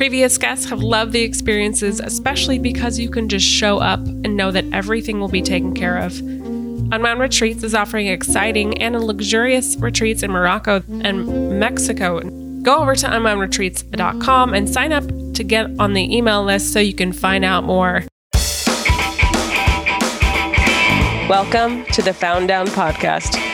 [0.00, 4.50] Previous guests have loved the experiences, especially because you can just show up and know
[4.50, 6.18] that everything will be taken care of.
[6.20, 12.20] Unwound Retreats is offering exciting and luxurious retreats in Morocco and Mexico.
[12.62, 16.94] Go over to unwoundretreats.com and sign up to get on the email list so you
[16.94, 18.04] can find out more.
[21.28, 23.39] Welcome to the Found Down Podcast.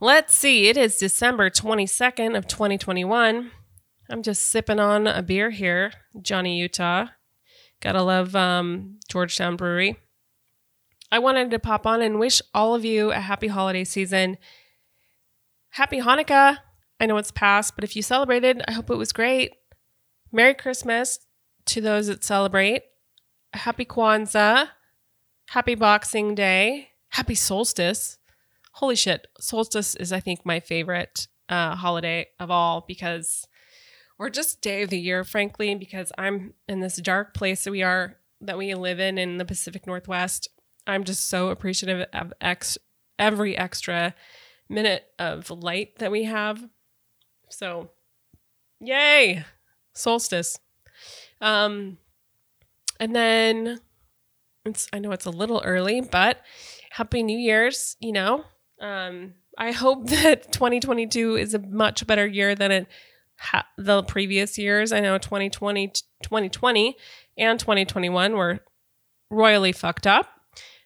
[0.00, 3.52] Let's see, it is December 22nd of 2021.
[4.10, 7.06] I'm just sipping on a beer here, Johnny Utah.
[7.80, 9.96] Gotta love um, Georgetown Brewery.
[11.12, 14.36] I wanted to pop on and wish all of you a happy holiday season.
[15.70, 16.58] Happy Hanukkah.
[16.98, 19.52] I know it's past, but if you celebrated, I hope it was great.
[20.32, 21.20] Merry Christmas
[21.66, 22.82] to those that celebrate.
[23.52, 24.70] Happy Kwanzaa.
[25.50, 26.88] Happy Boxing Day.
[27.10, 28.18] Happy Solstice.
[28.78, 29.28] Holy shit.
[29.38, 33.46] Solstice is, I think, my favorite uh, holiday of all because,
[34.18, 37.84] or just day of the year, frankly, because I'm in this dark place that we
[37.84, 40.48] are, that we live in in the Pacific Northwest.
[40.88, 42.76] I'm just so appreciative of ex-
[43.16, 44.12] every extra
[44.68, 46.68] minute of light that we have.
[47.50, 47.90] So,
[48.80, 49.44] yay,
[49.94, 50.58] solstice.
[51.40, 51.98] Um,
[52.98, 53.78] and then
[54.64, 56.40] it's I know it's a little early, but
[56.90, 58.44] happy New Year's, you know.
[58.80, 62.86] Um I hope that 2022 is a much better year than it
[63.38, 64.92] ha- the previous years.
[64.92, 65.88] I know 2020
[66.22, 66.96] 2020
[67.38, 68.60] and 2021 were
[69.30, 70.28] royally fucked up,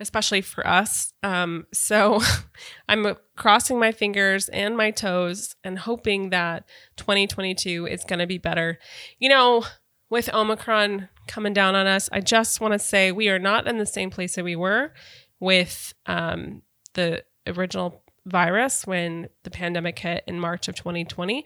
[0.00, 1.12] especially for us.
[1.22, 2.20] Um so
[2.88, 6.64] I'm crossing my fingers and my toes and hoping that
[6.96, 8.78] 2022 is going to be better.
[9.18, 9.64] You know,
[10.12, 13.78] with Omicron coming down on us, I just want to say we are not in
[13.78, 14.92] the same place that we were
[15.40, 16.60] with um,
[16.92, 21.44] the original virus when the pandemic hit in March of 2020.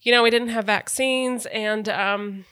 [0.00, 2.44] You know, we didn't have vaccines, and um,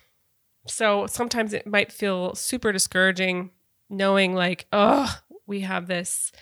[0.66, 3.50] so sometimes it might feel super discouraging
[3.90, 6.32] knowing, like, oh, we have this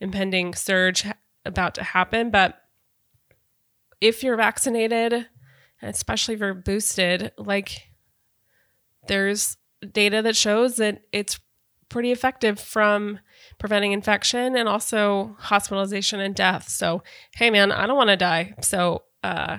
[0.00, 1.06] impending surge
[1.44, 2.30] about to happen.
[2.30, 2.58] But
[4.00, 5.26] if you're vaccinated,
[5.82, 7.88] especially if you're boosted, like,
[9.06, 9.56] there's
[9.92, 11.38] data that shows that it's
[11.88, 13.18] pretty effective from
[13.58, 16.68] preventing infection and also hospitalization and death.
[16.68, 17.02] So,
[17.34, 18.54] hey man, I don't want to die.
[18.60, 19.58] So, uh,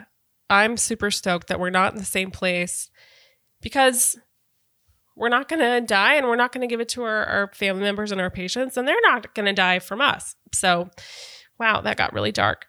[0.50, 2.90] I'm super stoked that we're not in the same place
[3.62, 4.18] because
[5.16, 7.52] we're not going to die and we're not going to give it to our, our
[7.54, 10.36] family members and our patients, and they're not going to die from us.
[10.54, 10.90] So,
[11.60, 12.66] wow, that got really dark.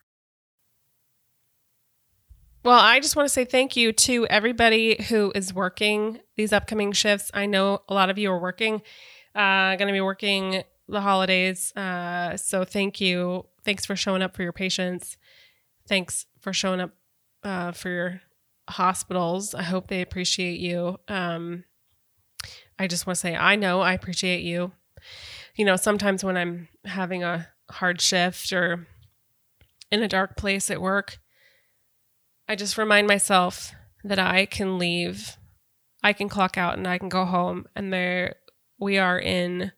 [2.62, 6.92] Well, I just want to say thank you to everybody who is working these upcoming
[6.92, 7.30] shifts.
[7.32, 8.82] I know a lot of you are working,
[9.34, 11.74] uh, going to be working the holidays.
[11.76, 13.46] Uh, so thank you.
[13.64, 15.16] Thanks for showing up for your patients.
[15.88, 16.90] Thanks for showing up
[17.42, 18.20] uh, for your
[18.68, 19.54] hospitals.
[19.54, 20.98] I hope they appreciate you.
[21.08, 21.64] Um,
[22.78, 24.72] I just want to say, I know I appreciate you.
[25.56, 28.86] You know, sometimes when I'm having a hard shift or
[29.90, 31.18] in a dark place at work,
[32.48, 35.36] I just remind myself that I can leave,
[36.02, 38.36] I can clock out and I can go home and there
[38.80, 39.72] we are in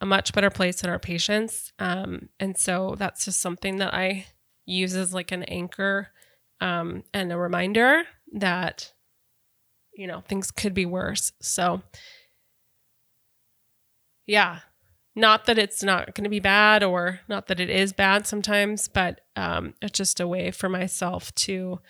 [0.00, 1.72] a much better place than our patients.
[1.78, 4.26] Um, and so that's just something that I
[4.66, 6.08] use as like an anchor
[6.60, 8.92] um, and a reminder that,
[9.94, 11.32] you know, things could be worse.
[11.40, 11.82] So,
[14.26, 14.60] yeah,
[15.14, 18.88] not that it's not going to be bad or not that it is bad sometimes,
[18.88, 21.80] but um, it's just a way for myself to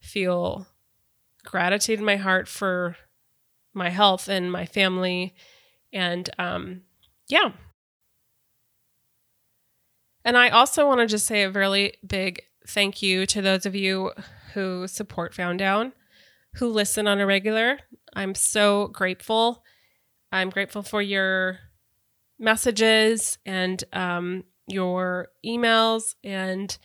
[0.00, 0.66] feel
[1.44, 2.96] gratitude in my heart for
[3.76, 5.34] my health and my family.
[5.92, 6.82] And um,
[7.28, 7.52] yeah.
[10.24, 13.76] And I also want to just say a really big thank you to those of
[13.76, 14.10] you
[14.54, 15.92] who support Found Down,
[16.54, 17.78] who listen on a regular.
[18.14, 19.62] I'm so grateful.
[20.32, 21.58] I'm grateful for your
[22.38, 26.76] messages and um, your emails and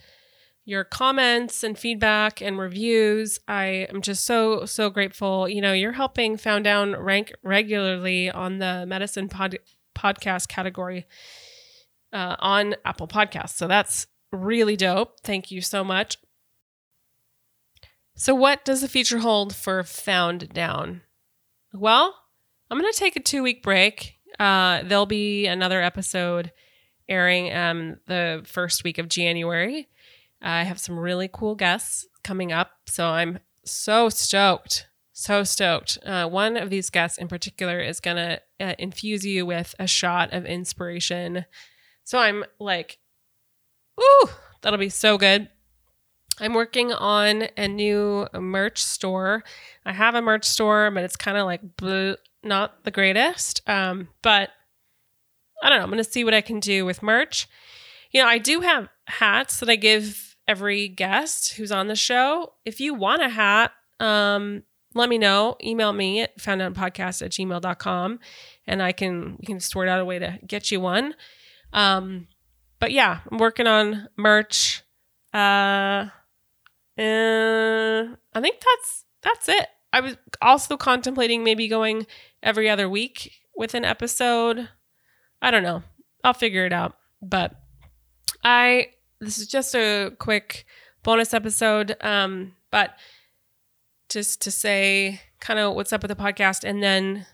[0.65, 3.39] your comments and feedback and reviews.
[3.47, 5.49] I am just so, so grateful.
[5.49, 9.59] You know, you're helping Found Down rank regularly on the medicine pod-
[9.95, 11.05] podcast category
[12.13, 13.55] uh, on Apple Podcasts.
[13.55, 15.19] So that's really dope.
[15.23, 16.17] Thank you so much.
[18.15, 21.01] So, what does the future hold for Found Down?
[21.73, 22.15] Well,
[22.69, 24.17] I'm going to take a two week break.
[24.39, 26.51] Uh, there'll be another episode
[27.09, 29.89] airing um, the first week of January.
[30.41, 32.71] I have some really cool guests coming up.
[32.88, 34.88] So, I'm so stoked.
[35.13, 35.97] So stoked.
[36.05, 39.88] Uh, one of these guests in particular is going to uh, infuse you with a
[39.88, 41.45] shot of inspiration.
[42.03, 42.97] So, I'm like,
[43.99, 44.29] ooh,
[44.61, 45.49] that'll be so good.
[46.39, 49.43] I'm working on a new merch store.
[49.85, 53.61] I have a merch store, but it's kind of like bleh, not the greatest.
[53.69, 54.49] Um, but
[55.61, 55.83] I don't know.
[55.83, 57.47] I'm going to see what I can do with merch.
[58.11, 62.53] You know, I do have hats that I give every guest who's on the show.
[62.65, 65.55] If you want a hat, um, let me know.
[65.63, 68.19] Email me at founddownpodcast at gmail.com
[68.67, 71.15] and I can we can sort out a way to get you one.
[71.73, 72.27] Um,
[72.79, 74.83] but yeah, I'm working on merch.
[75.33, 76.07] Uh
[76.97, 78.03] uh,
[78.33, 79.67] I think that's that's it.
[79.93, 82.05] I was also contemplating maybe going
[82.43, 84.69] every other week with an episode.
[85.41, 85.83] I don't know.
[86.23, 86.97] I'll figure it out.
[87.21, 87.55] But
[88.43, 88.89] I
[89.21, 90.65] this is just a quick
[91.03, 91.95] bonus episode.
[92.01, 92.95] Um, but
[94.09, 97.25] just to say kind of what's up with the podcast and then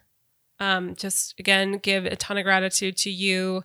[0.60, 3.63] um, just again give a ton of gratitude to you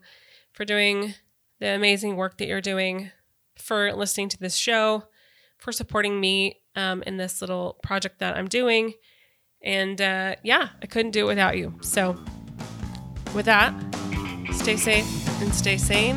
[0.53, 1.15] for doing
[1.61, 3.11] the amazing work that you're doing,
[3.57, 5.05] for listening to this show
[5.59, 8.95] for supporting me um, in this little project that I'm doing.
[9.63, 11.75] And uh, yeah, I couldn't do it without you.
[11.83, 12.19] So,
[13.33, 13.73] with that,
[14.53, 15.07] stay safe
[15.41, 16.17] and stay sane,